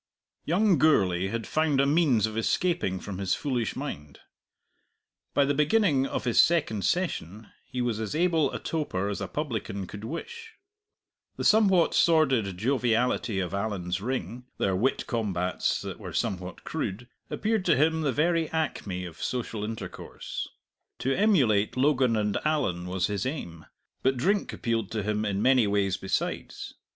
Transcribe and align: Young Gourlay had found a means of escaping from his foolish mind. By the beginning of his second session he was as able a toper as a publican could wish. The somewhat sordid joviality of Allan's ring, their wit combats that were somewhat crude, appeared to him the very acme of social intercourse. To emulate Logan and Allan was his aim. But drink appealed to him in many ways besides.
Young 0.45 0.79
Gourlay 0.79 1.27
had 1.27 1.45
found 1.45 1.79
a 1.79 1.85
means 1.85 2.25
of 2.25 2.35
escaping 2.35 2.99
from 2.99 3.19
his 3.19 3.35
foolish 3.35 3.75
mind. 3.75 4.17
By 5.35 5.45
the 5.45 5.53
beginning 5.53 6.07
of 6.07 6.23
his 6.23 6.41
second 6.43 6.83
session 6.85 7.51
he 7.67 7.81
was 7.83 7.99
as 7.99 8.15
able 8.15 8.51
a 8.51 8.57
toper 8.57 9.09
as 9.09 9.21
a 9.21 9.27
publican 9.27 9.85
could 9.85 10.03
wish. 10.03 10.53
The 11.37 11.43
somewhat 11.43 11.93
sordid 11.93 12.57
joviality 12.57 13.39
of 13.39 13.53
Allan's 13.53 14.01
ring, 14.01 14.47
their 14.57 14.75
wit 14.75 15.05
combats 15.05 15.79
that 15.83 15.99
were 15.99 16.13
somewhat 16.13 16.63
crude, 16.63 17.07
appeared 17.29 17.63
to 17.65 17.77
him 17.77 18.01
the 18.01 18.11
very 18.11 18.49
acme 18.49 19.05
of 19.05 19.21
social 19.21 19.63
intercourse. 19.63 20.49
To 20.97 21.13
emulate 21.15 21.77
Logan 21.77 22.15
and 22.15 22.39
Allan 22.43 22.87
was 22.87 23.05
his 23.05 23.27
aim. 23.27 23.67
But 24.01 24.17
drink 24.17 24.51
appealed 24.51 24.89
to 24.93 25.03
him 25.03 25.25
in 25.25 25.43
many 25.43 25.67
ways 25.67 25.95
besides. 25.97 26.73